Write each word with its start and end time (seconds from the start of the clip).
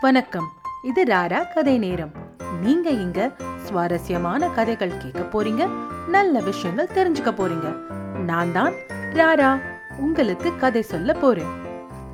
வணக்கம். 0.00 0.52
இது 0.82 1.02
ராரா 1.02 1.38
கதை 1.54 1.78
நேரம். 1.78 2.10
நீங்க 2.62 2.90
இங்க 2.90 3.30
சுவாரஸ்யமான 3.64 4.48
கதைகள் 4.48 4.92
கேட்க 4.98 5.22
போறீங்க 5.22 5.68
நல்ல 6.08 6.40
விஷயங்கள் 6.40 6.90
தெரிஞ்சுக்க 6.94 7.30
போறீங்க. 7.38 7.68
நான் 8.24 8.52
தான் 8.52 8.72
ராரா 9.12 9.60
உங்களுக்கு 9.96 10.56
கதை 10.56 10.82
சொல்ல 10.82 11.12
போறேன். 11.12 11.52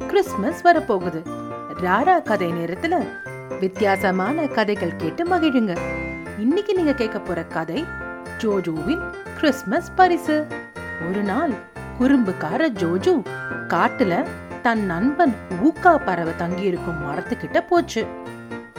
கிறிஸ்மஸ் 0.06 0.64
வரப்போகுது. 0.64 1.22
ராரா 1.82 2.22
கதை 2.22 2.52
நேரத்துல 2.52 3.06
வித்தியாசமான 3.60 4.46
கதைகள் 4.46 4.96
கேட்டு 4.96 5.24
மகிழுங்க. 5.24 5.76
இன்னைக்கு 6.38 6.74
நீங்க 6.74 6.94
கேட்க 6.94 7.18
போற 7.18 7.44
கதை 7.44 7.84
ஜோஜோவின் 8.38 9.04
கிறிஸ்மஸ் 9.36 9.92
பரிசு. 9.94 10.46
ஒரு 11.08 11.22
நாள் 11.22 11.50
குறும்புக்கார 12.00 12.70
ஜோஜு 12.82 13.22
காட்டுல 13.68 14.26
தன் 14.62 14.86
நண்பன் 14.86 15.34
ஊக்கா 15.62 16.04
பறவை 16.04 16.36
தங்கியிருக்கும் 16.36 17.00
மரத்துக்கிட்ட 17.02 17.66
போச்சு. 17.66 18.06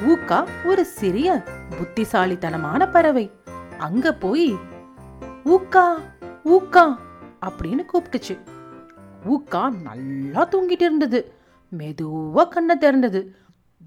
ஊக்கா 0.08 0.48
ஒரு 0.66 0.86
சிறிய 0.86 1.44
புத்திசாலித்தனமான 1.78 2.88
பறவை. 2.88 3.32
அங்க 3.78 4.14
போய் 4.14 4.58
ஊக்கா 5.46 5.96
ஊக்கா 6.46 6.98
அப்படின்னு 7.46 7.86
கூப்பிட்டுச்சு. 7.94 8.38
ஊக்கா 9.26 9.82
நல்லா 9.82 10.48
தூங்கிட்டு 10.48 10.84
இருந்தது. 10.88 11.34
மெதுவா 11.78 12.48
கண்ணை 12.48 12.76
திறந்தது. 12.76 13.28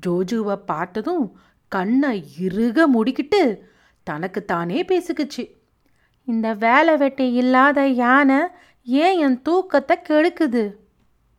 ஜோஜுவை 0.07 0.57
பார்த்ததும் 0.57 1.39
கண்ணை 1.69 2.25
இறுக 2.39 2.89
முடிக்கிட்டு 2.89 3.59
தனக்கு 4.03 4.45
தானே 4.45 4.83
பேசிக்குச்சு. 4.83 5.51
இந்த 6.25 6.53
வேலை 6.53 6.97
வெட்டி 6.97 7.33
இல்லாத 7.33 7.87
யானை 7.87 8.39
ஏன் 8.85 9.19
என் 9.19 9.43
தூக்கத்தை 9.43 9.97
கெடுக்குது? 10.09 10.73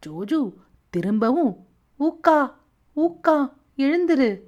ஜோஜு 0.05 0.53
திரும்பவும் 0.89 1.67
ஊக்கா 1.99 2.53
ஊக்கா 2.95 3.53
எழுந்துரு 3.77 4.41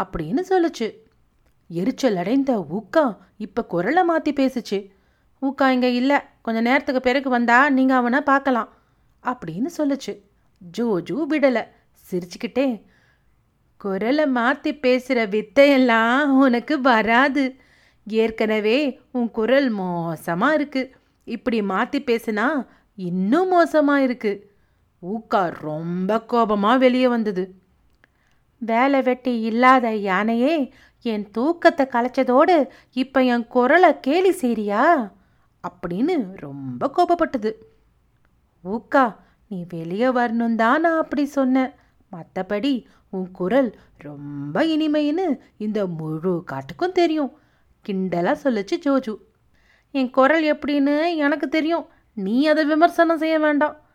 அப்படின்னு 0.00 0.40
சொல்லுச்சு. 0.48 0.94
எரிச்சல் 1.68 2.16
அடைந்த 2.16 2.66
ஊக்கா 2.70 3.16
இப்ப 3.36 3.64
குரலை 3.64 4.02
மாத்தி 4.08 4.30
பேசுச்சு. 4.30 4.90
ஊக்கா 5.42 5.68
இங்க 5.68 5.88
இல்ல. 5.88 6.28
கொஞ்ச 6.42 6.60
நேரத்துக்கு 6.60 7.00
பிறகு 7.00 7.30
வந்தா 7.30 7.70
நீங்க 7.70 7.94
அவனை 7.94 8.20
பார்க்கலாம் 8.20 8.68
அப்படின்னு 9.22 9.66
சொல்லுச்சு. 9.78 10.20
ஜோஜு 10.78 11.24
விடல. 11.30 11.64
சிரிச்சுக்கிட்டே 12.10 12.82
குரலை 13.78 14.24
மாத்தி 14.24 14.78
பேசுற 14.82 15.28
வித்தையெல்லாம் 15.28 16.24
உனக்கு 16.24 16.80
வராது. 16.80 17.54
ஏற்கனவே 18.06 19.00
உன் 19.12 19.30
குரல் 19.30 19.74
மோசமா 19.74 20.52
இருக்கு. 20.52 20.90
இப்படி 21.24 21.60
மாத்தி 21.60 22.02
பேசினா 22.06 22.66
இன்னும் 22.96 23.52
மோசமா 23.52 23.96
இருக்கு. 23.96 24.49
ஊக்கா 25.00 25.60
ரொம்ப 25.60 26.20
கோபமாக 26.20 26.78
வெளியே 26.78 27.08
வந்தது. 27.08 27.54
வேலை 28.58 29.02
வெட்டி 29.02 29.40
இல்லாத 29.40 29.94
யானையே 29.94 30.72
என் 31.02 31.30
தூக்கத்தை 31.30 31.86
கலைச்சதோடு 31.86 32.68
இப்போ 32.92 33.24
என் 33.24 33.46
குரலை 33.46 34.00
கேலி 34.00 34.30
செய்றியா? 34.30 35.12
அப்படின்னு 35.68 36.32
ரொம்ப 36.34 36.90
கோபப்பட்டது. 36.96 37.52
ஊக்கா 38.64 39.16
நீ 39.48 39.66
வெளியே 39.68 40.06
வரணும் 40.06 40.54
தான் 40.54 40.80
நான் 40.80 41.00
அப்படி 41.00 41.24
சொன்னேன். 41.24 41.70
மற்றபடி 42.12 42.84
உன் 43.10 43.30
குரல் 43.30 43.78
ரொம்ப 43.98 44.64
இனிமைன்னு 44.64 45.38
இந்த 45.56 45.86
முழு 45.86 46.44
காட்டுக்கும் 46.50 46.92
தெரியும். 46.92 47.38
கிண்டலாக 47.88 48.36
சொல்லுச்சு 48.44 48.78
ஜோஜு. 48.84 49.16
என் 49.90 50.10
குரல் 50.10 50.44
எப்படின்னு 50.54 51.16
எனக்கு 51.16 51.48
தெரியும். 51.48 51.86
நீ 52.14 52.46
அதை 52.46 52.64
விமர்சனம் 52.64 53.18
செய்ய 53.18 53.38
வேண்டாம். 53.38 53.89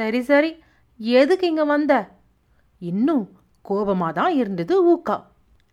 சரி 0.00 0.20
சரி. 0.22 0.50
எதுக்கு 0.98 1.46
இங்கே 1.46 1.64
வந்த? 1.64 1.94
இன்னும் 2.78 3.24
கோபமாக 3.62 4.12
தான் 4.12 4.32
இருந்தது 4.34 4.74
ஊக்கா. 4.92 5.16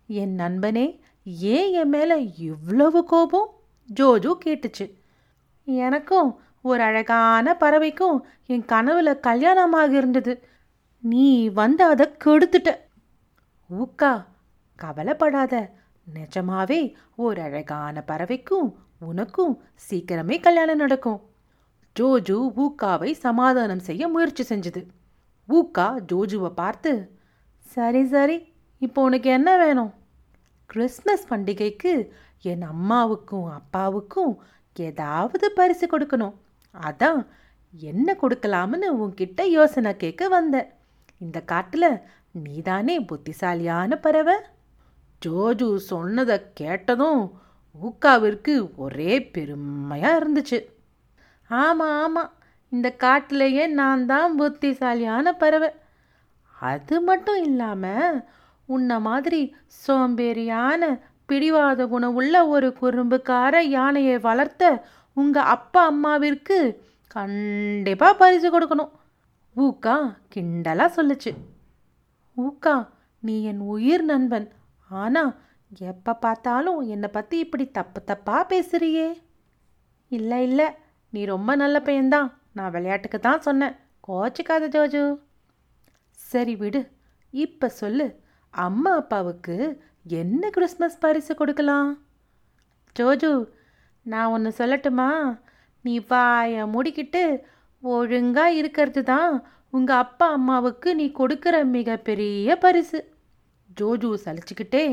என் 0.07 0.33
நண்பனே 0.35 0.85
ஏன் 1.23 1.71
என் 1.71 1.89
மேலே 1.89 2.33
இவ்வளவு 2.37 3.03
கோபம்? 3.03 3.47
ஜோஜோ 3.99 4.31
கேட்டுச்சு. 4.45 4.85
எனக்கும் 5.65 6.39
ஒரு 6.61 6.81
அழகான 6.83 7.55
பறவைக்கும் 7.59 8.17
என் 8.45 8.65
கனவுல 8.65 9.09
கல்யாணமாக 9.27 9.91
இருந்தது. 9.91 10.33
நீ 10.99 11.49
வந்து 11.49 11.83
அதை 11.83 12.05
கெடுத்துட்ட. 12.25 12.75
ஊக்கா 13.69 14.25
கவலைப்படாத. 14.75 15.71
நிஜமாவே 16.07 16.81
ஒரு 17.15 17.41
அழகான 17.41 18.03
பறவைக்கும் 18.07 18.69
உனக்கும் 18.99 19.61
சீக்கிரமே 19.89 20.41
கல்யாணம் 20.41 20.77
நடக்கும். 20.77 21.21
ஜோஜு 21.99 22.37
ஊக்காவை 22.63 23.11
சமாதானம் 23.11 23.79
செய்ய 23.79 24.07
முயற்சி 24.07 24.43
செஞ்சது. 24.49 24.81
ஊக்கா 25.49 25.87
ஜோஜுவை 26.11 26.49
பார்த்து 26.49 26.91
சரி 27.59 28.05
சரி 28.05 28.37
இப்போ 28.77 29.01
உனக்கு 29.01 29.29
என்ன 29.29 29.57
வேணும்? 29.57 29.93
கிறிஸ்மஸ் 30.65 31.27
பண்டிகைக்கு 31.29 32.09
என் 32.41 32.61
அம்மாவுக்கும் 32.61 33.47
அப்பாவுக்கும் 33.59 34.33
ஏதாவது 34.73 35.51
பரிசு 35.51 35.85
கொடுக்கணும். 35.87 36.35
அதான் 36.73 37.25
என்ன 37.71 38.17
கொடுக்கலாம்னு 38.21 38.87
உன்கிட்ட 39.03 39.41
யோசனை 39.43 39.97
கேட்க 39.97 40.27
வந்தேன். 40.27 40.69
இந்த 41.17 41.41
காட்டில் 41.41 41.89
நீதானே 42.31 42.99
புத்திசாலியான 42.99 43.95
பறவை? 43.95 44.35
ஜோஜு 45.25 45.75
சொன்னதை 45.75 46.37
கேட்டதும் 46.53 47.21
ஊக்காவிற்கு 47.81 48.75
ஒரே 48.75 49.13
பெருமையாக 49.21 50.19
இருந்துச்சு. 50.19 50.59
ஆமாம் 51.49 51.97
ஆமாம் 52.03 52.31
இந்த 52.71 52.87
காட்டிலேயே 53.03 53.67
நான் 53.79 54.05
தான் 54.05 54.35
புத்திசாலியான 54.35 55.33
பறவை. 55.33 55.69
அது 56.55 56.95
மட்டும் 57.01 57.41
இல்லாமல் 57.41 58.17
உன்னை 58.65 58.97
மாதிரி 58.99 59.41
சோம்பேறியான 59.83 60.81
பிடிவாத 61.25 61.87
குணம் 61.87 62.15
உள்ள 62.19 62.35
ஒரு 62.47 62.67
குறும்புக்கார 62.81 63.61
யானையை 63.77 64.17
வளர்த்த 64.19 64.63
உங்கள் 65.13 65.49
அப்பா 65.55 65.81
அம்மாவிற்கு 65.91 66.57
கண்டிப்பாக 67.15 68.13
பரிசு 68.13 68.49
கொடுக்கணும். 68.51 68.91
ஊக்கா 69.55 69.95
கிண்டலாக 70.33 70.95
சொல்லுச்சு. 70.97 71.31
ஊக்கா 72.37 72.75
நீ 73.23 73.35
என் 73.43 73.63
உயிர் 73.75 74.03
நண்பன். 74.03 74.47
ஆனால் 74.89 75.31
எப்போ 75.71 76.13
பார்த்தாலும் 76.13 76.81
என்னை 76.93 77.09
பற்றி 77.09 77.37
இப்படி 77.39 77.65
தப்பு 77.71 78.01
தப்பாக 78.01 78.43
பேசுறியே? 78.53 79.07
இல்லை 80.11 80.41
இல்லை. 80.43 80.67
நீ 81.09 81.25
ரொம்ப 81.25 81.55
நல்ல 81.55 81.79
பையன்தான். 81.79 82.29
நான் 82.53 82.71
விளையாட்டுக்கு 82.71 83.19
தான் 83.19 83.41
சொன்னேன். 83.41 83.75
கோச்சிக்காத 84.07 84.65
ஜோஜு. 84.75 85.19
சரி 86.11 86.55
விடு. 86.55 86.91
இப்போ 87.29 87.69
சொல்லு. 87.69 88.19
அம்மா 88.49 88.95
அப்பாவுக்கு 88.95 89.55
என்ன 90.03 90.49
கிறிஸ்மஸ் 90.49 90.99
பரிசு 90.99 91.35
கொடுக்கலாம்? 91.35 91.89
ஜோஜு 92.99 93.31
நான் 94.05 94.31
ஒன்று 94.31 94.51
சொல்லட்டுமா? 94.57 95.39
நீ 95.81 95.99
வாய 95.99 96.65
முடிக்கிட்டு 96.73 97.43
ஒழுங்காக 97.83 98.53
இருக்கிறது 98.53 99.03
தான் 99.03 99.31
உங்கள் 99.69 99.97
அப்பா 99.97 100.27
அம்மாவுக்கு 100.31 100.95
நீ 100.95 101.11
கொடுக்குற 101.19 101.65
மிகப்பெரிய 101.65 102.57
பரிசு. 102.57 102.99
ஜோஜு 103.81 104.09
சலிச்சுக்கிட்டே 104.25 104.85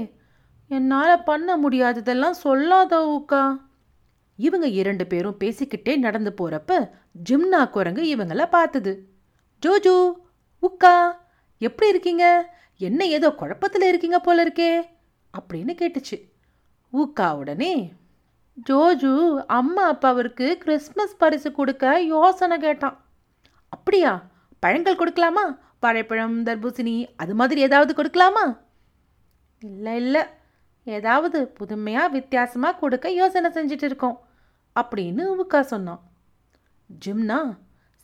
என்னால் 0.70 1.22
பண்ண 1.22 1.56
முடியாததெல்லாம் 1.56 2.36
சொல்லாத 2.44 2.94
ஊக்கா 3.06 3.42
இவங்க 4.36 4.66
இரண்டு 4.66 5.06
பேரும் 5.06 5.36
பேசிக்கிட்டே 5.40 5.96
நடந்து 5.96 6.34
போறப்ப 6.36 6.90
ஜிம்னா 7.30 7.70
குரங்கு 7.70 8.16
இவங்கள 8.16 8.48
பார்த்தது 8.48 9.08
ஜோஜு 9.66 10.12
உக்கா 10.62 11.12
எப்படி 11.58 11.90
இருக்கீங்க? 11.90 12.54
என்ன 12.76 13.06
ஏதோ 13.06 13.30
குழப்பத்தில் 13.30 13.82
இருக்கீங்க 13.82 14.20
போல 14.20 14.44
இருக்கே? 14.44 14.82
அப்படின்னு 15.40 15.74
கேட்டுச்சு. 15.74 16.30
ஊக்கா 16.92 17.36
உடனே 17.36 17.92
ஜோஜு 18.70 19.44
அம்மா 19.44 19.86
அப்பாவிற்கு 19.86 20.58
கிறிஸ்மஸ் 20.58 21.16
பரிசு 21.16 21.52
கொடுக்க 21.52 22.00
யோசனை 22.00 22.58
கேட்டான். 22.58 23.04
அப்படியா? 23.68 24.26
பழங்கள் 24.60 24.96
கொடுக்கலாமா? 24.96 25.58
வாழைப்பழம் 25.80 26.44
தர்பூசணி 26.44 27.08
அது 27.16 27.34
மாதிரி 27.34 27.60
ஏதாவது 27.60 28.02
கொடுக்கலாமா? 28.02 28.58
இல்லை 29.58 29.96
இல்லை. 29.96 30.22
ஏதாவது 30.84 31.48
புதுமையாக 31.48 32.08
வித்தியாசமாக 32.08 32.78
கொடுக்க 32.78 33.10
யோசனை 33.10 33.50
செஞ்சுட்டு 33.50 33.82
இருக்கோம். 33.82 34.23
அப்படின்னு 34.80 35.24
உக்கா 35.42 35.60
சொன்னான். 35.72 36.02
ஜிம்னா 37.04 37.38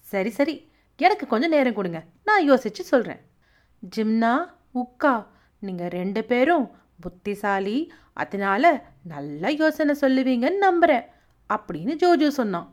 சரி 0.06 0.30
சரி 0.38 0.54
எனக்கு 0.98 1.24
கொஞ்சம் 1.26 1.54
நேரம் 1.56 1.76
கொடுங்க. 1.78 2.00
நான் 2.28 2.46
யோசிச்சு 2.50 2.82
சொல்கிறேன் 2.92 3.22
ஜிம்னா 3.96 4.32
உக்கா 4.82 5.14
நீங்கள் 5.62 5.92
ரெண்டு 5.98 6.22
பேரும் 6.30 6.66
புத்திசாலி 7.04 7.78
அதனால 8.22 8.64
நல்ல 9.12 9.50
யோசனை 9.60 9.94
சொல்லுவீங்கன்னு 10.00 10.64
நம்புகிறேன் 10.66 11.06
அப்படின்னு 11.50 11.92
ஜோஜு 12.02 12.28
சொன்னான். 12.40 12.68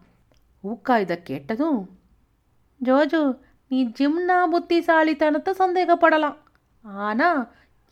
ஊக்கா 0.64 0.96
இதை 1.04 1.18
கேட்டதும் 1.30 1.80
ஜோஜு 2.82 3.22
நீ 3.72 3.80
ஜிம்னா 4.00 4.38
புத்திசாலித்தனத்தை 4.54 5.54
சந்தேகப்படலாம். 5.64 6.38
ஆனால் 7.06 7.42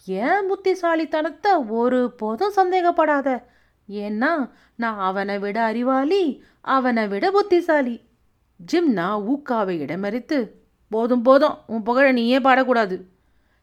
ஏன் 0.08 0.48
புத்திசாலித்தனத்தை 0.50 1.52
ஒரு 1.80 2.00
போதும் 2.22 2.58
சந்தேகப்படாத? 2.60 3.30
ஏன்னா 3.90 4.50
நான் 4.76 5.00
அவனை 5.00 5.40
விட 5.40 5.64
அறிவாளி 5.64 6.44
அவனை 6.62 7.08
விட 7.08 7.32
புத்திசாலி. 7.32 8.02
ஜிம்னா 8.72 9.08
ஊக்காவை 9.32 9.76
இடமறித்து 9.86 10.50
போதும் 10.90 11.22
போதும் 11.22 11.58
உன் 11.68 11.84
புகழ 11.84 12.12
நீயே 12.12 12.40
பாடக்கூடாது. 12.40 13.02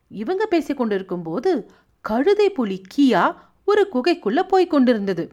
இவங்க 0.08 0.46
பேசிக் 0.46 0.76
கொண்டிருக்கும் 0.76 1.22
போது 1.22 1.70
கழுதை 2.00 2.50
புலி 2.50 2.82
கியா 2.94 3.34
ஒரு 3.64 3.88
குகைக்குள்ள 3.92 4.42
போய் 4.42 4.66
கொண்டிருந்தது. 4.66 5.24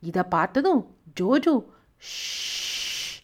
இதை 0.00 0.22
பார்த்ததும் 0.22 0.96
ஜோஜோ 1.20 1.54
"ஷ்ஷ், 1.98 3.20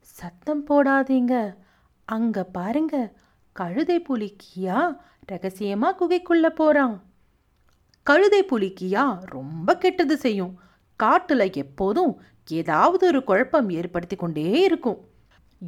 சத்தம் 0.00 0.66
போடாதீங்க. 0.66 1.56
அங்க 2.04 2.44
பாருங்க 2.44 3.12
கழுதை 3.52 4.00
புலி 4.00 4.36
கியா 4.42 4.96
ரகசியமா 5.32 5.88
குகைக்குள்ள 6.00 6.48
போறான். 6.48 7.02
கழுதை 8.02 8.44
புலி 8.44 8.74
கியா 8.80 9.04
ரொம்ப 9.24 9.76
கெட்டது 9.76 10.16
செய்யும். 10.16 10.58
காட்டுல 11.02 11.42
எப்போதும் 11.56 12.20
ஏதாவது 12.50 13.06
ஒரு 13.06 13.24
குழப்பம் 13.24 13.70
ஏற்படுத்தி 13.70 14.16
கொண்டே 14.16 14.60
இருக்கும். 14.60 14.98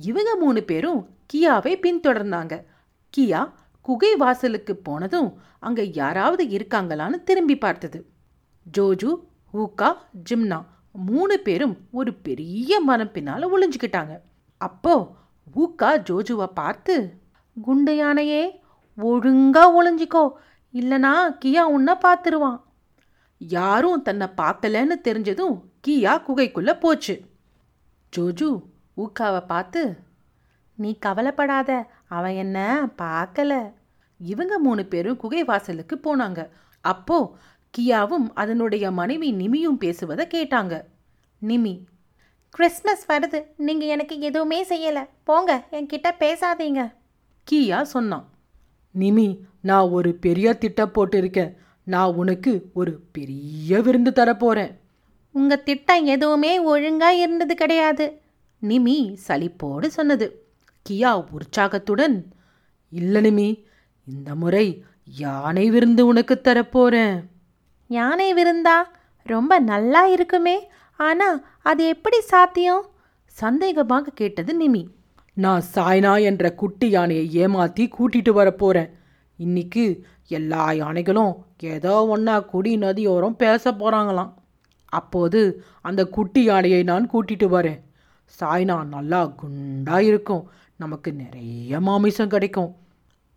இவங்க 0.00 0.36
மூணு 0.36 0.62
பேரும் 0.62 1.00
கியாவை 1.32 1.72
பின்தொடர்ந்தாங்க. 1.84 2.54
கியா 3.16 3.52
குகை 3.80 4.16
வாசலுக்கு 4.16 4.76
போனதும் 4.76 5.38
அங்க 5.58 5.82
யாராவது 5.82 6.44
இருக்காங்களான்னு 6.44 7.22
திரும்பி 7.22 7.58
பார்த்தது. 7.58 8.06
ஜோஜு 8.78 9.10
ஊக்கா 9.54 9.90
ஜிம்னா 10.30 10.64
மூணு 10.92 11.40
பேரும் 11.40 11.76
ஒரு 11.90 12.14
பெரிய 12.14 12.80
மரம் 12.80 13.14
பின்னால 13.14 13.48
ஒளிஞ்சுக்கிட்டாங்க. 13.54 14.14
அப்போ 14.56 14.94
ஊக்கா 15.56 15.90
ஜோஜுவை 16.08 16.46
பார்த்து 16.46 17.22
குண்டு 17.62 17.96
யானையே 17.96 18.60
ஒழுங்கா 18.98 19.64
ஒளிஞ்சிக்கோ. 19.78 20.24
இல்லனா 20.74 21.12
கியா 21.44 21.60
உன்னை 21.60 21.94
பார்த்துருவான் 22.04 22.60
யாரும் 23.38 24.02
தன்னை 24.02 24.26
பார்க்கலன்னு 24.36 24.96
தெரிஞ்சதும் 25.08 25.56
கியா 25.86 26.12
குகைக்குள்ளே 26.26 26.80
போச்சு. 26.80 27.14
ஜோஜு 28.16 28.62
ஊக்காவை 28.96 29.46
பார்த்து 29.46 29.98
நீ 30.74 30.98
கவலைப்படாத 30.98 31.70
அவன் 32.08 32.34
என்ன 32.34 32.88
பார்க்கல 32.98 33.72
இவங்க 34.18 34.58
மூணு 34.58 34.84
பேரும் 34.84 35.16
குகை 35.16 35.44
வாசலுக்கு 35.44 36.00
போனாங்க. 36.04 36.48
அப்போ 36.80 37.36
கியாவும் 37.78 38.26
அதனுடைய 38.34 38.90
மனைவி 38.90 39.32
நிமியும் 39.32 39.80
பேசுவதை 39.84 40.26
கேட்டாங்க. 40.34 40.74
நிமி 41.42 41.74
கிறிஸ்மஸ் 42.50 43.10
வருது. 43.10 43.46
நீங்கள் 43.56 43.88
எனக்கு 43.88 44.20
எதுவுமே 44.20 44.64
செய்யலை. 44.64 45.08
போங்க 45.24 45.64
என்கிட்ட 45.70 46.10
பேசாதீங்க. 46.18 46.94
கியா 47.50 47.82
சொன்னான். 47.82 48.26
நிமி 48.98 49.26
நான் 49.60 49.88
ஒரு 49.88 50.10
பெரிய 50.14 50.54
திட்டம் 50.54 50.94
போட்டிருக்கேன். 50.94 51.52
நான் 51.86 52.14
உனக்கு 52.14 52.52
ஒரு 52.72 52.92
பெரிய 53.12 53.80
விருந்து 53.82 54.10
தரப்போறேன். 54.10 54.72
உங்கள் 55.34 55.62
திட்டம் 55.62 56.04
எதுவுமே 56.04 56.52
ஒழுங்காக 56.72 57.20
இருந்தது 57.22 57.54
கிடையாது 57.54 58.06
நிமி 58.62 58.96
சலிப்போடு 59.28 59.86
சொன்னது. 59.86 60.26
கியா 60.86 61.12
உற்சாகத்துடன் 61.30 62.16
இல்ல 62.92 63.20
நிமி 63.20 63.48
இந்த 64.06 64.34
முறை 64.34 64.66
யானை 65.04 65.70
விருந்து 65.70 66.02
உனக்கு 66.06 66.34
தரப்போறேன். 66.42 67.16
யானை 67.90 68.28
விருந்தா 68.34 68.76
ரொம்ப 69.26 69.58
நல்லா 69.58 70.02
இருக்குமே 70.06 70.56
ஆனால் 71.00 71.38
அது 71.62 71.82
எப்படி 71.86 72.20
சாத்தியம்? 72.20 72.84
சந்தேகமாக 73.40 74.14
கேட்டது 74.14 74.52
நிமி. 74.60 74.82
நான் 75.34 75.62
சாய்னா 75.74 76.22
என்ற 76.22 76.54
குட்டி 76.54 76.88
யானையை 76.88 77.46
ஏமாத்தி 77.46 77.90
கூட்டிட்டு 77.98 78.32
வரப்போறேன் 78.32 78.90
இன்னைக்கு 79.36 80.06
எல்லா 80.28 80.72
யானைகளும் 80.72 81.44
ஏதோ 81.60 82.06
ஒன்றா 82.06 82.40
குடி 82.40 82.76
நதியோரம் 82.76 83.36
பேச 83.36 83.72
போறாங்களாம். 83.72 84.32
அப்போது 84.84 85.64
அந்த 85.80 86.06
குட்டி 86.06 86.42
யானையை 86.42 86.82
நான் 86.82 87.10
கூட்டிட்டு 87.10 87.46
வரேன். 87.46 87.80
சாய்னா 88.40 88.84
நல்லா 88.84 89.34
குண்டா 89.42 89.98
இருக்கும். 89.98 90.50
நமக்கு 90.76 91.12
நிறைய 91.12 91.80
மாமிசம் 91.80 92.28
கிடைக்கும் 92.28 92.76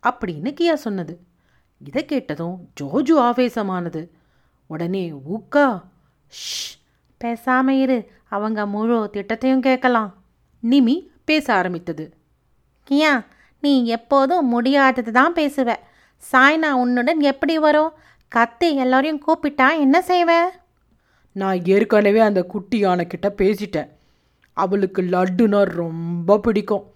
அப்படின்னு 0.02 0.54
கியா 0.60 0.72
சொன்னது. 0.72 1.20
இதை 1.78 2.04
கேட்டதும் 2.04 2.68
ஜோஜு 2.80 3.16
ஆவேசமானது. 3.18 4.08
உடனே 4.66 5.12
ஊக்கா 5.12 5.84
ஷ் 6.28 6.78
பேசாம 7.24 7.68
இரு. 7.68 8.10
அவங்க 8.28 8.66
முழு 8.66 9.10
திட்டத்தையும் 9.12 9.60
கேட்கலாம். 9.60 10.22
நிமி 10.62 11.06
பேச 11.30 11.46
ஆரம்பித்தது. 11.54 12.04
கியா 12.88 13.12
நீ 13.64 13.72
எப்போதும் 13.96 14.48
முடியாதது 14.48 15.12
தான் 15.18 15.36
பேசுவ. 15.38 15.70
சாய்னா 16.32 16.70
உன்னுடன் 16.82 17.20
எப்படி 17.32 17.54
வரும் 17.66 17.92
கத்தி 18.32 18.68
எல்லாரையும் 18.84 19.22
கூப்பிட்டா 19.26 19.68
என்ன 19.84 19.96
செய்வ? 20.10 20.32
நான் 21.32 21.58
ஏற்கனவே 21.74 22.20
அந்த 22.20 22.40
குட்டி 22.52 22.78
யானைக்கிட்ட 22.84 23.28
பேசிட்டேன். 23.40 23.90
அவளுக்கு 24.56 25.02
லட்டுனா 25.12 25.60
ரொம்ப 25.80 26.38
பிடிக்கும். 26.44 26.86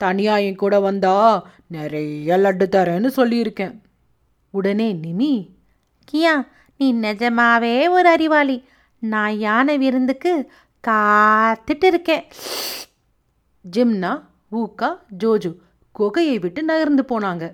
தனியாக 0.00 0.46
என் 0.48 0.60
கூட 0.62 0.74
வந்தா 0.86 1.14
நிறைய 1.76 2.36
லட்டு 2.36 2.66
தரேன்னு 2.74 3.10
சொல்லியிருக்கேன். 3.16 3.74
உடனே 4.50 4.88
நிமி 5.04 5.32
கியா 6.10 6.34
நீ 6.78 6.86
நிஜமாவே 7.04 7.74
ஒரு 7.96 8.08
அறிவாளி. 8.08 8.56
நான் 9.02 9.34
யானை 9.38 9.74
விருந்துக்கு 9.78 10.32
காத்துட்டு 10.88 11.86
இருக்கேன். 11.90 12.24
ஜிம்னா 13.76 14.12
ஊக்கா 14.52 14.88
ஜோஜு 15.24 15.50
குகையை 15.98 16.40
விட்டு 16.40 16.62
நகர்ந்து 16.62 17.04
போனாங்க. 17.08 17.44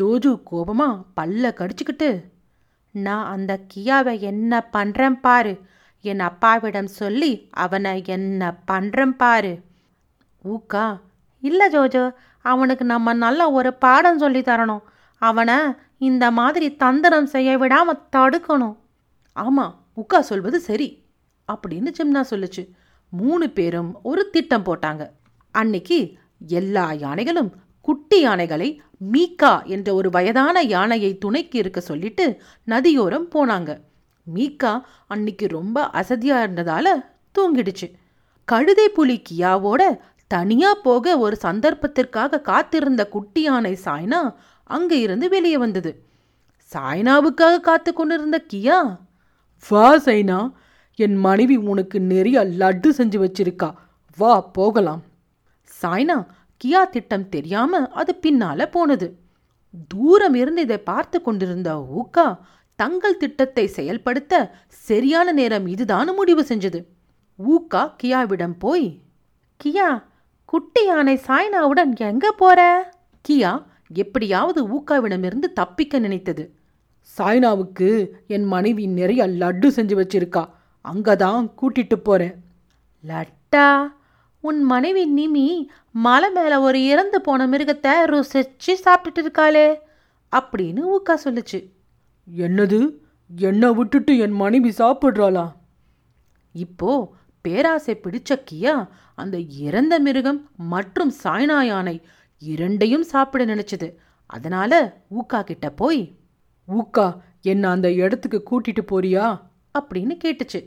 ஜோஜு 0.00 0.30
கோபமா 0.50 0.88
பல்ல 1.20 1.50
கடிச்சுக்கிட்டு 1.60 2.24
நான் 2.92 3.26
அந்த 3.26 3.60
கியாவை 3.74 4.14
என்ன 4.20 4.68
பண்ணுறேன் 4.72 5.20
பாரு. 5.20 5.60
என் 6.00 6.20
அப்பாவிடம் 6.20 6.86
சொல்லி 6.86 7.48
அவனை 7.50 8.02
என்ன 8.06 8.54
பண்ணுறேன் 8.70 9.14
பாரு. 9.16 9.52
ஊக்கா 10.44 11.00
இல்லை 11.40 11.66
ஜோஜோ 11.72 12.14
அவனுக்கு 12.40 12.84
நம்ம 12.84 13.12
நல்ல 13.12 13.50
ஒரு 13.50 13.74
பாடம் 13.74 14.18
சொல்லி 14.18 14.40
தரணும். 14.40 14.82
அவனை 15.22 15.56
இந்த 15.98 16.30
மாதிரி 16.30 16.76
தந்திரம் 16.76 17.26
செய்ய 17.26 17.58
விடாம 17.58 17.98
தடுக்கணும். 18.16 18.76
ஆமாம் 19.32 19.74
உக்கா 19.96 20.20
சொல்வது 20.20 20.60
சரி 20.60 20.88
அப்படின்னு 21.52 21.90
ஜிம்னா 21.98 22.22
சொல்லுச்சு. 22.30 22.62
மூணு 23.08 23.50
பேரும் 23.50 23.98
ஒரு 24.02 24.30
திட்டம் 24.30 24.64
போட்டாங்க. 24.64 25.10
அன்னைக்கு 25.50 25.98
எல்லா 26.46 26.92
யானைகளும் 26.92 27.50
குட்டி 27.80 28.20
யானைகளை 28.20 28.80
மீக்கா 29.12 29.64
என்ற 29.64 29.94
ஒரு 29.94 30.10
வயதான 30.10 30.60
யானையை 30.60 31.18
துணைக்கு 31.18 31.58
இருக்க 31.58 31.80
சொல்லிட்டு 31.80 32.42
நதியோரம் 32.64 33.28
போனாங்க. 33.34 33.80
மீக்கா 34.34 34.82
அன்னைக்கு 35.06 35.46
ரொம்ப 35.46 35.90
அசதியா 35.92 36.36
இருந்ததால 36.44 36.86
தூங்கிடுச்சு. 37.38 37.88
கழுதை 38.44 38.88
புலி 38.88 39.22
கியாவோட 39.30 39.98
தனியா 40.26 40.74
போக 40.74 41.18
ஒரு 41.18 41.36
சந்தர்ப்பத்திற்காக 41.42 42.40
காத்திருந்த 42.40 43.08
குட்டி 43.08 43.42
யானை 43.42 43.78
சாய்னா 43.84 44.34
அங்க 44.64 44.94
இருந்து 44.94 45.28
வெளியே 45.28 45.58
வந்தது. 45.58 46.04
சாய்னாவுக்காக 46.72 47.60
காத்து 47.60 47.92
கொண்டிருந்த 47.92 48.44
கியா 48.52 48.98
வா 49.68 49.96
சைனா 49.96 50.52
என் 50.94 51.16
மனைவி 51.16 51.56
உனக்கு 51.56 52.00
நிறைய 52.00 52.44
லட்டு 52.44 52.88
செஞ்சு 52.96 53.18
வச்சிருக்கா. 53.24 53.72
வா 54.16 54.40
போகலாம். 54.40 55.02
சாய்னா 55.82 56.26
கியா 56.64 56.88
திட்டம் 56.90 57.28
தெரியாம 57.28 57.88
அது 57.88 58.18
பின்னால 58.22 58.66
போனது. 58.70 59.18
தூரம் 59.88 60.34
இருந்து 60.34 60.62
இதை 60.62 60.78
பார்த்து 60.78 61.22
கொண்டிருந்த 61.22 61.86
ஊக்கா 61.98 62.38
தங்கள் 62.76 63.16
திட்டத்தை 63.16 63.66
செயல்படுத்த 63.66 64.52
சரியான 64.68 65.32
நேரம் 65.32 65.66
இதுதான் 65.66 66.14
முடிவு 66.14 66.42
செஞ்சது. 66.42 66.84
ஊக்கா 67.38 67.94
கியாவிடம் 68.02 68.58
போய் 68.58 69.00
கியா 69.64 70.02
குட்டி 70.44 70.84
யானை 70.84 71.20
சாய்னாவுடன் 71.26 71.96
எங்க 71.96 72.32
போற? 72.32 72.60
கியா 73.28 73.64
எப்படியாவது 73.94 74.60
ஊக்காவிடமிருந்து 74.68 75.52
தப்பிக்க 75.52 75.98
நினைத்தது. 75.98 76.44
சாய்னாவுக்கு 77.18 78.08
என் 78.26 78.44
மனைவி 78.44 78.86
நிறைய 78.86 79.26
லட்டு 79.26 79.68
செஞ்சு 79.76 79.96
வச்சிருக்கா. 80.00 80.48
அங்கதான் 80.84 81.50
கூட்டிட்டு 81.62 81.94
போறேன். 81.94 82.34
லட்டா? 83.04 83.98
உன் 84.40 84.62
மனைவி 84.62 85.04
நிமி 85.14 85.66
மலை 85.92 86.30
மேல 86.30 86.60
ஒரு 86.60 86.84
இறந்து 86.84 87.20
போன 87.20 87.46
மிருகத்தை 87.46 87.92
ருசிச்சு 88.06 88.72
சாப்பிட்டுட்டு 88.84 89.20
இருக்காளே 89.20 89.78
அப்படின்னு 90.32 90.80
ஊக்கா 90.96 91.14
சொல்லுச்சு. 91.24 91.58
என்னது? 92.36 92.96
என்னை 93.36 93.72
விட்டுட்டு 93.72 94.18
என் 94.18 94.30
மனைவி 94.30 94.68
சாப்பிட்றாளா? 94.68 95.52
இப்போ 96.52 97.14
பேராசை 97.40 98.00
பிடிச்ச 98.02 98.34
கியா 98.50 98.88
அந்த 99.14 99.38
இறந்த 99.38 99.98
மிருகம் 99.98 100.50
மற்றும் 100.56 101.12
சாய்னா 101.24 101.62
யானை 101.62 102.02
இரண்டையும் 102.38 103.02
சாப்பிட 103.02 103.44
நினைச்சது. 103.44 103.94
அதனால 104.26 105.02
ஊக்கா 105.10 105.42
கிட்ட 105.42 105.70
போய் 105.70 106.16
ஊக்கா 106.68 107.16
என்ன 107.42 107.70
அந்த 107.70 107.92
இடத்துக்கு 107.92 108.42
கூட்டிட்டு 108.50 108.82
போறியா? 108.90 109.40
அப்படின்னு 109.78 110.14
கேட்டுச்சு. 110.24 110.60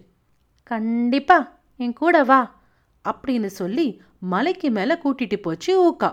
கண்டிப்பா 0.63 1.59
என் 1.77 1.93
கூட 1.93 2.23
வா 2.23 2.62
அப்படின்னு 3.09 3.45
சொல்லி 3.45 4.01
மலைக்கு 4.19 4.71
மேலே 4.71 4.93
கூட்டிட்டு 4.93 5.37
போச்சு 5.41 5.71
ஊக்கா. 5.89 6.09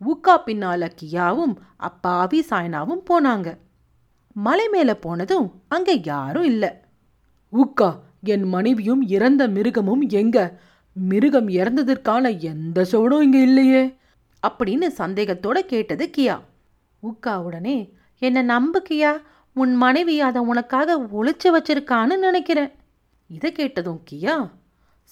ஊக்கா 0.00 0.34
பின்னால 0.46 0.90
கியாவும் 1.00 1.54
அப்பாவி 1.76 2.44
சாய்னாவும் 2.50 3.04
போனாங்க. 3.10 3.58
மலை 4.32 4.68
மேலே 4.68 4.94
போனதும் 4.94 5.52
அங்கே 5.68 6.00
யாரும் 6.04 6.44
இல்லை. 6.44 6.70
ஊக்கா 7.52 7.88
என் 8.22 8.44
மனைவியும் 8.44 9.02
இறந்த 9.08 9.48
மிருகமும் 9.48 10.08
எங்க? 10.08 10.60
மிருகம் 10.92 11.48
இறந்ததற்கான 11.48 12.38
எந்த 12.38 12.86
சோடும் 12.92 13.20
இங்கே 13.20 13.40
இல்லையே? 13.40 13.82
அப்படின்னு 14.46 14.86
சந்தேகத்தோட 14.98 15.58
கேட்டது 15.58 16.10
கியா. 16.16 16.40
உக்கா 17.02 17.36
உடனே 17.36 17.94
என்னை 18.18 18.42
நம்புக்கியா 18.42 19.12
உன் 19.54 19.74
மனைவி 19.74 20.20
அதை 20.20 20.40
உனக்காக 20.42 20.98
ஒழிச்சு 20.98 21.48
வச்சிருக்கான்னு 21.48 22.16
நினைக்கிறேன். 22.18 22.72
இதை 23.26 23.52
கேட்டதும் 23.52 24.00
கியா 24.10 24.50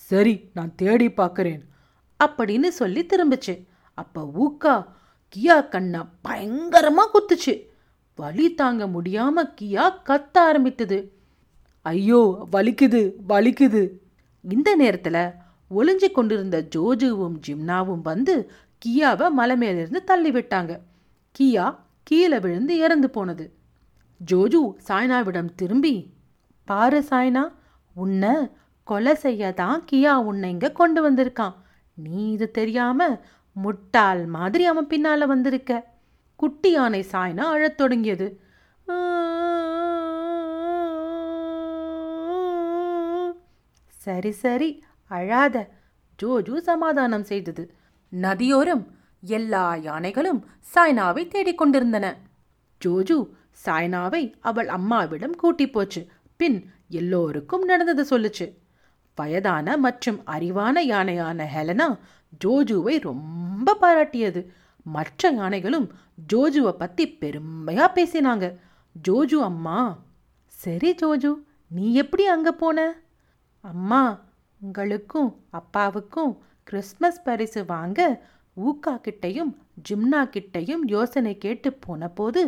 சரி 0.09 0.35
நான் 0.55 0.75
தேடி 0.75 1.07
பார்க்கறேன். 1.07 1.63
அப்படின்னு 2.25 2.69
சொல்லி 2.81 3.03
திரும்பிச்சு. 3.05 3.55
அப்போ 4.01 4.21
ஊக்கா 4.45 4.75
கியா 5.33 5.57
கண்ணை 5.69 6.01
பயங்கரமாக 6.27 7.11
குத்துச்சு. 7.13 7.55
வலி 8.19 8.47
தாங்க 8.55 8.85
முடியாம 8.87 9.45
கியா 9.61 9.87
கத்த 10.09 10.37
ஆரம்பித்தது. 10.49 10.99
ஐயோ 11.87 12.21
வலிக்குது 12.53 13.01
வலிக்குது. 13.29 13.83
இந்த 14.45 14.71
நேரத்தில் 14.83 15.23
ஒளிஞ்சு 15.71 16.09
கொண்டிருந்த 16.11 16.59
ஜோஜுவும் 16.75 17.37
ஜிம்னாவும் 17.47 18.05
வந்து 18.11 18.35
கியாவை 18.83 19.29
மலை 19.31 19.57
மேலிருந்து 19.57 20.03
தள்ளி 20.05 20.31
விட்டாங்க. 20.31 20.73
கியா 21.37 21.67
கீழே 22.03 22.39
விழுந்து 22.39 22.75
இறந்து 22.85 23.11
போனது. 23.11 23.47
ஜோஜு 24.21 24.63
சாய்னாவிடம் 24.89 25.51
திரும்பி 25.57 25.95
பாரு 26.69 27.01
சாய்னா 27.11 27.45
உன்னை 27.95 28.35
கொலை 28.89 29.15
செய்ய 29.23 29.53
தான் 29.61 29.79
கியா 29.91 30.15
உன்னை 30.31 30.49
இங்கே 30.55 30.69
கொண்டு 30.81 31.01
வந்திருக்கான். 31.07 31.55
நீ 31.95 32.19
இது 32.33 32.47
தெரியாம 32.59 33.07
முட்டாள் 33.57 34.23
மாதிரி 34.35 34.65
அவன் 34.73 34.91
பின்னால 34.91 35.27
வந்திருக்க. 35.27 35.73
குட்டி 36.41 36.71
யானை 36.71 37.01
சாய்னா 37.13 37.45
அழத் 37.55 37.79
தொடங்கியது. 37.81 38.27
சரி 44.05 44.33
சரி 44.43 44.71
அழாத. 45.11 45.57
ஜோஜு 46.23 46.57
சமாதானம் 46.69 47.27
செய்தது. 47.31 47.65
நதியோரம் 48.13 48.85
எல்லா 49.37 49.65
யானைகளும் 49.87 50.41
சாய்னாவை 50.75 51.25
தேடிக்கொண்டிருந்தன 51.33 52.07
ஜோஜு 52.81 53.19
சாய்னாவை 53.65 54.23
அவள் 54.51 54.69
அம்மாவிடம் 54.77 55.37
கூட்டி 55.43 55.69
போச்சு. 55.71 56.03
பின் 56.41 56.59
எல்லோருக்கும் 57.01 57.67
நடந்தது 57.73 58.05
சொல்லுச்சு. 58.13 58.47
வயதான 59.19 59.77
மற்றும் 59.87 60.19
அறிவான 60.35 60.77
யானையான 60.93 61.47
ஹெலனா 61.55 61.89
ஜோஜுவை 62.45 62.95
ரொம்ப 63.09 63.77
பாராட்டியது. 63.83 64.41
மற்ற 64.87 65.31
யானைகளும் 65.39 65.87
ஜோஜுவை 66.33 66.73
பற்றி 66.83 67.05
பெருமையாக 67.23 67.95
பேசினாங்க. 67.97 68.47
ஜோஜு 68.97 69.39
அம்மா 69.51 69.79
சரி 70.53 70.91
ஜோஜு 71.03 71.33
நீ 71.77 71.87
எப்படி 72.03 72.25
அங்கே 72.35 72.53
போன? 72.63 72.79
அம்மா 73.65 74.03
உங்களுக்கும் 74.61 75.31
அப்பாவுக்கும் 75.59 76.33
கிறிஸ்மஸ் 76.69 77.21
பரிசு 77.23 77.61
வாங்க 77.73 78.01
ஊக்கா 78.57 78.95
கிட்டையும் 79.07 79.51
ஜிம்னா 79.89 80.21
கிட்டையும் 80.35 80.85
யோசனை 80.95 81.33
கேட்டு 81.39 81.69
போனபோது 81.85 82.43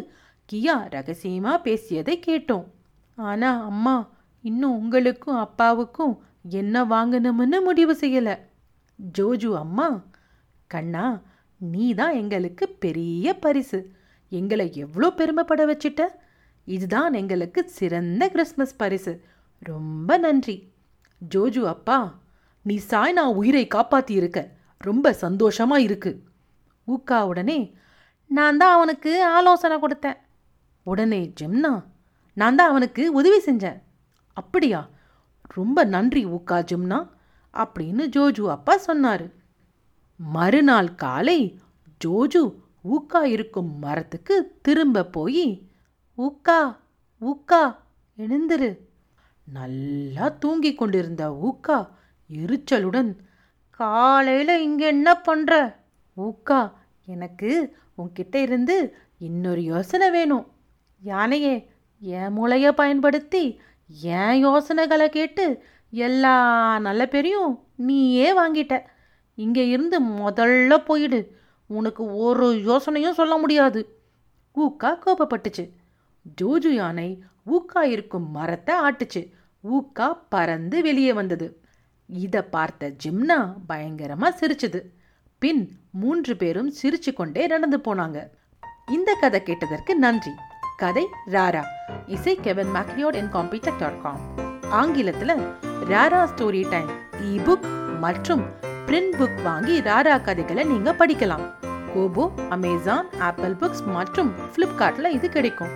கியா 0.49 0.77
ரகசியமாக 0.95 1.65
பேசியதை 1.67 2.15
கேட்டோம். 2.27 2.67
ஆனால் 3.19 3.61
அம்மா 3.71 3.97
இன்னும் 4.45 4.79
உங்களுக்கும் 4.81 5.41
அப்பாவுக்கும் 5.47 6.15
என்ன 6.49 6.85
வாங்கணும்னு 6.85 7.63
முடிவு 7.63 7.97
செய்யலை. 8.01 8.39
ஜோஜு 9.19 9.57
அம்மா 9.57 10.03
கண்ணா 10.67 11.21
நீ 11.57 11.95
தான் 11.95 12.13
எங்களுக்கு 12.13 12.69
பெரிய 12.69 13.39
பரிசு. 13.39 13.93
எங்களை 14.29 14.73
எவ்வளோ 14.75 15.11
பெருமைப்பட 15.11 15.67
வச்சிட்ட? 15.67 16.07
இதுதான் 16.65 17.13
எங்களுக்கு 17.13 17.69
சிறந்த 17.69 18.29
கிறிஸ்மஸ் 18.29 18.77
பரிசு. 18.77 19.25
ரொம்ப 19.59 20.19
நன்றி. 20.19 20.73
ஜோஜு 21.35 21.63
அப்பா 21.65 22.15
நீ 22.63 22.81
சாய்னா 22.91 23.35
உயிரை 23.35 23.69
காப்பாத்தி 23.75 24.11
இருக்க. 24.11 24.51
ரொம்ப 24.79 25.17
சந்தோஷமா 25.21 25.77
இருக்கு. 25.77 26.23
ஊக்கா 26.87 27.23
உடனே 27.23 27.75
நான் 28.27 28.57
தான் 28.57 28.75
அவனுக்கு 28.75 29.25
ஆலோசனை 29.25 29.77
கொடுத்தேன். 29.83 30.17
உடனே 30.83 31.33
ஜெம்னா 31.41 31.85
நான் 32.33 32.55
தான் 32.55 32.69
அவனுக்கு 32.69 33.13
உதவி 33.13 33.41
செஞ்சேன். 33.41 33.83
அப்படியா? 34.33 34.89
ரொம்ப 35.55 35.85
நன்றி 35.95 36.23
ஊக்கா 36.37 36.59
ஜிம்னா 36.71 36.99
அப்படின்னு 37.55 38.05
ஜோஜு 38.17 38.45
அப்பா 38.57 38.75
சொன்னார். 38.77 39.25
மறுநாள் 40.21 40.91
காலை 40.95 41.39
ஜோஜு 42.05 42.43
ஊக்கா 42.95 43.21
இருக்கும் 43.35 43.71
மரத்துக்கு 43.79 44.35
திரும்ப 44.63 45.05
போய் 45.17 45.47
ஊக்கா 46.19 46.61
ஊக்கா 47.21 47.63
எழுந்துரு. 48.19 48.71
நல்லா 49.47 50.27
தூங்கி 50.43 50.73
கொண்டிருந்த 50.75 51.25
ஊக்கா 51.49 51.79
எரிச்சலுடன் 52.31 53.11
காலையில் 53.81 54.55
இங்கே 54.67 54.87
என்ன 54.87 55.11
பண்ணுற 55.29 55.53
ஊக்கா 56.17 56.61
எனக்கு 57.15 57.51
உன்கிட்ட 57.99 58.37
இருந்து 58.47 58.77
இன்னொரு 59.19 59.63
யோசனை 59.63 60.09
வேணும். 60.11 60.47
யானையே 61.03 61.55
என் 62.03 62.33
மூளையை 62.33 62.73
பயன்படுத்தி 62.73 63.43
என் 64.03 64.39
யோசனைகளை 64.39 65.09
கேட்டு 65.09 65.63
எல்லா 65.91 66.79
நல்ல 66.79 67.07
பேரையும் 67.07 67.67
நீயே 67.75 68.39
வாங்கிட்ட? 68.39 68.83
இங்கே 69.35 69.69
இருந்து 69.69 70.03
முதல்ல 70.03 70.77
போயிடு. 70.77 71.37
உனக்கு 71.67 72.17
ஒரு 72.17 72.53
யோசனையும் 72.53 73.11
சொல்ல 73.11 73.37
முடியாது. 73.37 73.99
ஊக்கா 74.57 74.99
கோபப்பட்டுச்சு. 75.07 75.71
ஜூஜு 76.41 76.67
யானை 76.67 77.23
ஊக்கா 77.47 77.83
இருக்கும் 77.83 78.31
மரத்தை 78.31 78.77
ஆட்டுச்சு. 78.77 79.33
ஊக்கா 79.63 80.19
பறந்து 80.29 80.83
வெளியே 80.83 81.13
வந்தது. 81.13 81.61
இதை 82.07 82.43
பார்த்த 82.43 82.93
ஜிம்னா 83.05 83.55
பயங்கரமாக 83.67 84.47
சிரிச்சுது. 84.47 84.83
பின் 85.39 85.79
மூன்று 85.91 86.37
பேரும் 86.37 86.73
சிரிச்சு 86.83 87.13
கொண்டே 87.13 87.47
நடந்து 87.47 87.79
போனாங்க. 87.79 88.29
இந்த 88.87 89.17
கதை 89.21 89.43
கேட்டதற்கு 89.43 89.97
நன்றி. 89.97 90.31
கதை 90.81 91.07
ராரா. 91.27 91.61
இசை 92.07 92.39
Kevin 92.43 92.69
MacLeod 92.75 93.15
incompetech 93.33 93.79
dot 93.79 94.03
com 94.03 94.21
ஆங்கிலத்துல 94.81 95.33
ராரா 95.91 96.21
ஸ்டோரி 96.33 96.61
டைம் 96.71 96.91
இ 97.23 97.33
புக் 97.47 97.67
மற்றும் 98.01 98.45
பிரிண்ட் 98.87 99.15
புக் 99.21 99.43
வாங்கி 99.43 99.81
ராரா 99.81 100.21
கதைகளை 100.23 100.65
நீங்க 100.65 100.93
படிக்கலாம். 100.93 101.45
கோபோ 101.95 102.31
அமேசான் 102.49 103.09
ஆப்பிள் 103.19 103.57
புக்ஸ் 103.61 103.85
மற்றும் 103.87 104.31
ஃப்ளிப்கார்ட்டில் 104.53 105.11
இது 105.11 105.29
கிடைக்கும். 105.29 105.73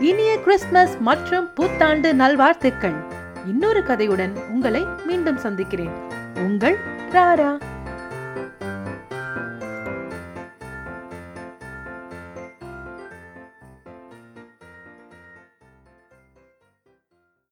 இனிய 0.00 0.40
கிறிஸ்துமஸ் 0.40 0.98
மற்றும் 1.00 1.48
புத்தாண்டு 1.54 2.14
நல்வாழ்த்துக்கள். 2.14 2.98
இன்னொரு 3.46 3.80
கதையுடன் 3.80 4.36
உங்களை 4.50 4.84
மீண்டும் 5.06 5.36
சந்திக்கிறேன். 5.36 5.94
உங்கள் 6.34 6.78
ராரா. 7.12 7.50